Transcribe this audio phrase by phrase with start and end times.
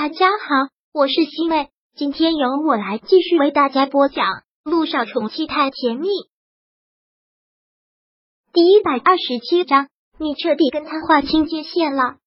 [0.00, 4.26] 大家好，我是西妹，今天由我来继续为大家播讲
[4.62, 6.06] 《路上宠妻太甜蜜》
[8.52, 9.88] 第一百二十七章。
[10.20, 12.18] 你彻底跟他划清界限了。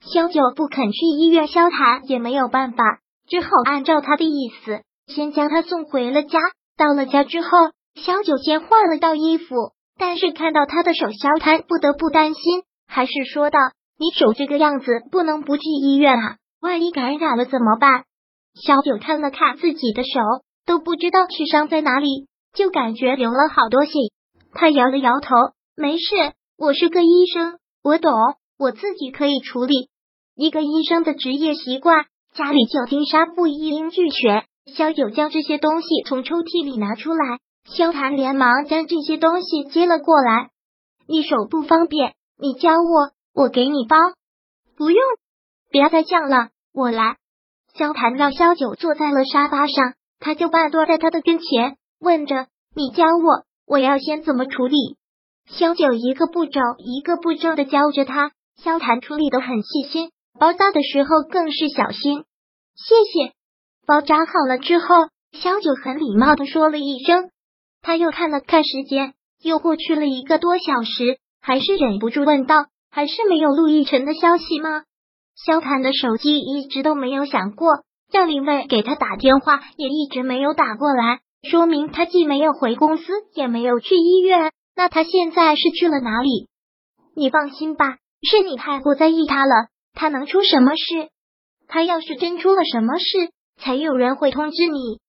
[0.00, 6.38] 萧九不肯去医院，萧谈也没有办法，只好按照他的意思，先将他送回了家。
[6.78, 7.48] 到了家之后，
[7.96, 13.58] 萧九先换了套衣服，但是看到他的手，萧谈不得不担心，还是说道。
[13.96, 16.36] 你手这个样子，不能不去医院啊！
[16.60, 18.04] 万一感染了怎么办？
[18.54, 20.20] 小九看了看自己的手，
[20.66, 23.92] 都不知道是伤在哪里，就感觉流了好多血。
[24.52, 25.34] 他摇了摇头，
[25.76, 26.14] 没事，
[26.56, 28.12] 我是个医生，我懂，
[28.58, 29.88] 我自己可以处理。
[30.36, 34.44] 一个医生的职业习惯，家里久经纱布一应俱全。
[34.74, 40.50] 小九将这些东西从抽屉里拿出来，萧谭连忙将这些东西接了过来。
[41.06, 43.12] 你手不方便，你教我。
[43.34, 43.96] 我给你包，
[44.76, 45.02] 不用，
[45.68, 47.16] 别再犟了，我来。
[47.74, 54.76] 萧谈让萧九坐在了沙发上，他就半坐在他的跟前，问着：“你教我，我要先怎么处理？”
[55.50, 58.30] 萧九一个步骤一个步骤的教着他。
[58.62, 62.24] 萧谈处理的很细心，包扎的时候更是小心。
[62.76, 63.34] 谢谢。
[63.84, 64.86] 包扎好了之后，
[65.32, 67.30] 萧九很礼貌的说了一声。
[67.82, 72.66] 他又看了看时间，又过去了一个多小时，还是忍不住问道。
[72.94, 74.84] 还是没有陆亦辰的消息吗？
[75.34, 84.52] 萧谭的手机一直都没有响过，让林卫给他打电话也一直没有打过来，说明他既没有回公司，也没有去医院。
[84.76, 86.46] 那他现在是去了哪里？
[87.16, 89.66] 你放心吧，是你太过在意他了。
[89.92, 91.08] 他能出什么事？
[91.66, 95.00] 他要是真出了什么事，才有人会通知你。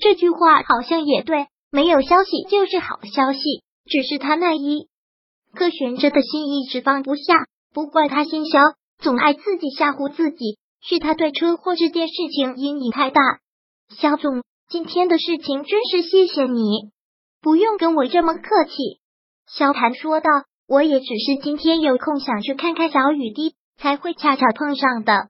[0.00, 3.38] 这句话好像也对，没有消息就是好消息，
[3.84, 4.88] 只是他那一。
[5.56, 8.60] 可悬着的心一直放不下，不怪他心小，
[8.98, 13.20] 总爱自己吓唬自己，是他对车祸这件事情阴影太大。
[13.88, 16.90] 肖总，今天的事情真是谢谢你，
[17.40, 19.00] 不用跟我这么客气。
[19.48, 20.30] 萧谭说道
[20.68, 25.28] ：“我也只是今天有空想去看看小雨滴，才会恰巧碰上的。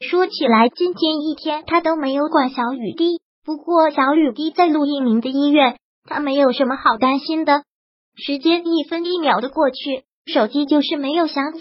[0.00, 7.62] 说起来，今天一天他都没有管小雨滴，不过小雨滴在陆一鸣的医院，他没有什么好担心的。”
[8.20, 11.60] 时间一分一秒的过去，手机就是没有响起。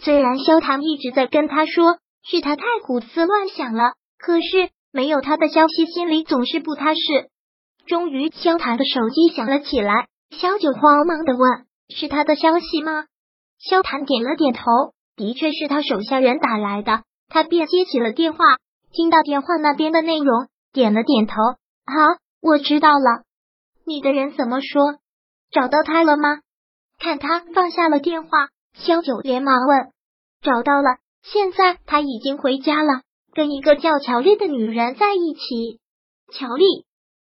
[0.00, 7.00] 虽然萧唐一直在跟他说是他太胡思乱想了，可是没有他的消息，心里总是不踏实。
[7.86, 13.04] 终于，萧唐的手机响了起来，萧九慌忙的问：“是他的消息吗？”
[13.62, 14.62] 萧谭点了点头，
[15.14, 18.38] 的确是他手下人打来的，他便接起了电话，
[18.92, 21.34] 听到电话那边的内容，点了点头
[21.86, 23.22] ：“好，我知道了。
[23.86, 24.96] 你的人怎么说？”
[25.52, 26.40] 找到他了吗？
[26.98, 29.90] 看他放下了电话，萧九连忙问
[30.40, 33.02] ：“找到了，现在他已经回家了，
[33.34, 35.78] 跟一个叫乔丽的女人在一起。”
[36.32, 36.64] 乔丽，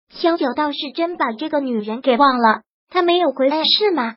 [0.10, 4.16] 萧九倒是真把这个女人给忘了，她没有回来是吗？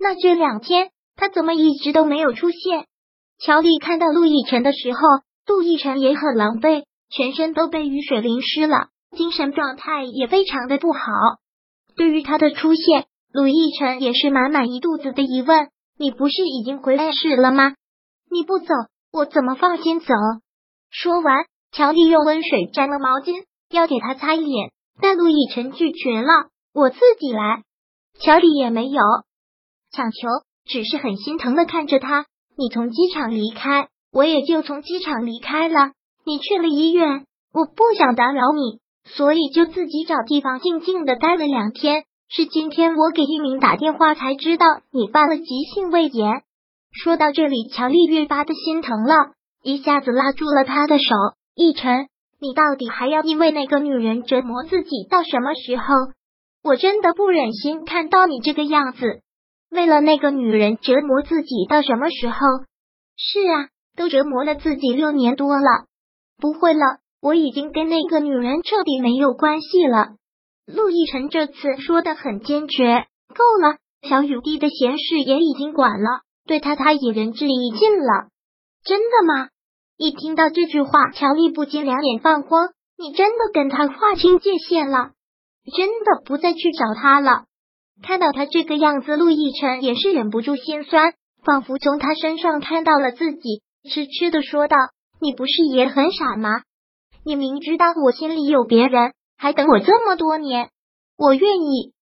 [0.00, 2.86] 那这两天他怎么一直都没有出现？
[3.38, 4.98] 乔丽看到陆亦辰的时候，
[5.46, 11.00] 陆亦辰也很狼狈，全身都被雨水淋湿了，精神状态也非常的不好。
[11.94, 13.06] 对于他的出现。
[13.34, 15.68] 陆亦辰也是满满一肚子的疑问
[15.98, 17.74] ：“你不是已经回来市了吗？
[18.30, 18.66] 你不走，
[19.10, 20.06] 我怎么放心走？”
[20.88, 26.28] 说完，乔丽用温水沾了毛巾，要给他擦脸，但陆亦辰拒绝了
[26.72, 27.64] ：“我自己来。”
[28.22, 29.02] 乔丽也没有
[29.90, 30.28] 强求，
[30.64, 35.90] 只是很心疼的看着他：“你从机场离开，我也就从机场离开了。
[36.24, 38.78] 你去了医院，我不想打扰你，
[39.10, 42.04] 所以就自己找地方静静的待了两天。”
[42.36, 46.42] 是今天我给一鸣打电话才知道你犯了急性胃炎。
[46.90, 51.14] 说到这里，乔丽越发的心疼了，一下子拉住了他的手。
[51.54, 52.08] 奕晨，
[52.40, 55.84] 你到底还要因为那个女人折磨自己到什么时候？
[56.64, 59.20] 我真的不忍心看到你这个样子，
[59.70, 62.36] 为了那个女人折磨自己到什么时候？
[63.16, 65.86] 是啊，都折磨了自己六年多了。
[66.40, 70.16] 不会了，我已经跟那个女人彻底没有关系了。
[70.66, 73.76] 陆亦辰这次说的很坚决，够了，
[74.08, 78.28] 小雨滴的闲事也已经管了，对他他也仁至义尽了。
[78.82, 79.48] 真的吗？
[79.96, 82.70] 一听到这句话，乔丽不禁两眼放光。
[82.96, 85.10] 你真的跟他划清界限了？
[85.76, 87.44] 真的不再去找他了？
[88.02, 91.12] 看到他这个样子，陆亦辰也是忍不住心酸，
[91.44, 94.76] 仿佛从他身上看到了自己，痴痴的说道
[95.20, 96.62] ：“你不是也很傻吗？
[97.24, 100.70] 你明知道我心里有别人。”还等我这么多年，
[101.16, 101.92] 我愿意。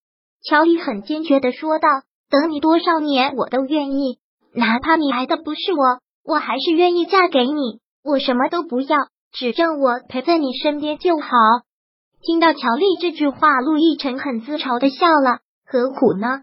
[0.43, 1.89] 乔丽很坚决的说道
[2.31, 4.19] ：“等你多少年，我都愿意。
[4.55, 7.81] 哪怕你爱的不是我，我还是愿意嫁给你。
[8.05, 8.97] 我什么都不要，
[9.33, 11.29] 只让我陪在你身边就好。
[12.23, 15.39] 听到乔丽这句话，陆亦辰很自嘲的笑了。
[15.65, 16.43] 何苦呢？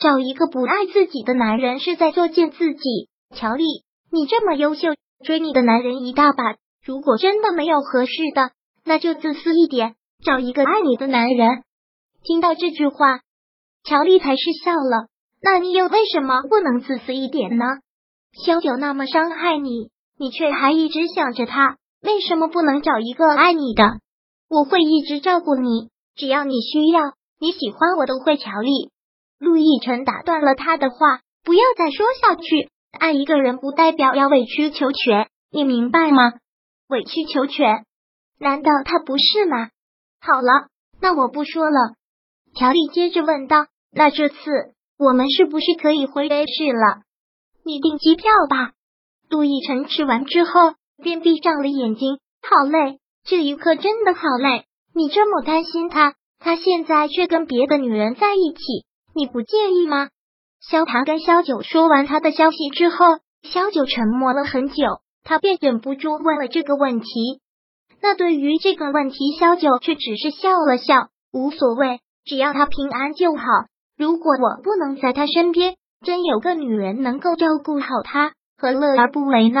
[0.00, 3.08] 找一个不爱自己的男人是在作践自己。
[3.34, 3.64] 乔丽，
[4.12, 4.88] 你这么优秀，
[5.24, 8.52] 追你的男人一大把，如果真的没有合适的，
[8.84, 11.62] 那就自私一点，找一个爱你的男人。
[12.22, 13.20] 听到这句话，
[13.84, 15.08] 乔丽才是笑了。
[15.40, 17.64] 那你又为什么不能自私一点呢？
[18.44, 23.84] 萧九那么伤害你，你却还一直想着他，为什么不能找一个爱你的？
[24.48, 27.00] 我会一直照顾你，只要你需要，
[27.38, 28.36] 你喜欢我都会。
[28.36, 28.90] 乔丽，
[29.38, 32.68] 陆亦辰打断了他的话，不要再说下去。
[32.98, 36.32] 爱一个人不代表要委曲求全，你明白吗？
[36.88, 37.84] 委曲求全，
[38.40, 39.68] 难道他不是吗？
[40.20, 40.68] 好了，
[41.00, 41.94] 那我不说了。
[42.54, 44.36] 乔丽接着问道：“那这次？”
[44.98, 47.02] 我们是不是可以回 A 市了？
[47.64, 48.72] 你订机票吧。
[49.30, 54.64] 杜奕晨吃完之后便闭上了眼睛，好累，这一刻真的好累。
[54.92, 58.58] 你这么担心他，他现在却跟别的女人在一起，
[59.14, 60.08] 你不介意吗？
[60.60, 63.06] 萧唐跟萧九说完他的消息之后，
[63.44, 64.84] 萧九沉默了很久，
[65.22, 67.40] 他便忍不住问了这个问题。
[68.00, 73.42] 那对于这个问题，萧九却只是笑了笑，无所谓，只要他平安就好。
[73.96, 75.74] 如果我不能在他身边，
[76.04, 79.60] 真有个女人能够照顾好他，何乐而不为呢？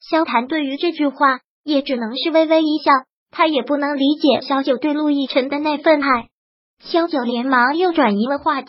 [0.00, 2.90] 萧谈对于这句话也只能是微微一笑，
[3.30, 6.28] 他也不能理解萧九对陆亦辰的那份爱。
[6.80, 8.68] 萧九连忙又转移了话题，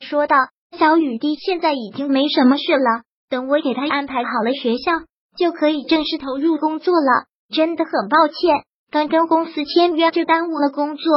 [0.00, 0.36] 说道
[0.78, 4.92] ：“小雨滴现在已经没什么事了，等我给他安排好了学校，
[5.36, 7.27] 就可以正式投入工作了。
[7.50, 11.12] 真的很抱歉，刚跟公司签约就耽误了工作。”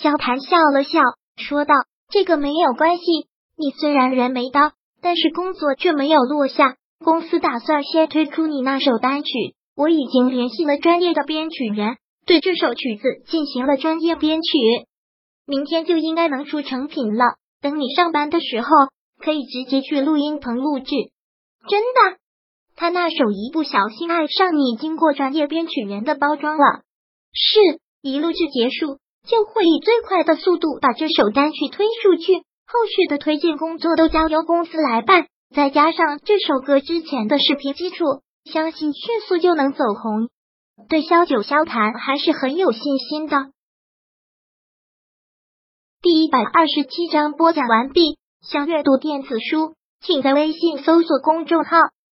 [0.00, 1.00] 萧谈笑了笑，
[1.36, 1.74] 说道。
[2.12, 3.04] 这个没有关系，
[3.56, 6.74] 你虽然人没到，但是工作却没有落下。
[7.04, 9.30] 公司打算先推出你那首单曲，
[9.76, 14.58] 我已经联系了专业的编曲人，对这首曲子进行了专业编曲，
[15.46, 17.36] 明天就应该能出成品了。
[17.62, 18.68] 等你上班的时候，
[19.22, 20.90] 可以直接去录音棚录制。
[21.68, 22.18] 真的？
[22.80, 26.80] 他那首一不小心爱上你，经过专业编曲人的包装了，
[27.30, 27.60] 是
[28.00, 28.98] 一录制结束。
[29.28, 35.26] 就会以最快的速度把这首单曲推出去，后续的推荐工作都交由公司来办。
[35.54, 40.30] 再加上这首歌之前的视频基础，相信迅速就能走红。
[40.88, 43.50] 对萧九萧谈还是很有信心的。
[46.00, 48.16] 第一百二十七章播讲完毕。
[48.40, 51.76] 想阅读电子书，请在微信搜索公众号“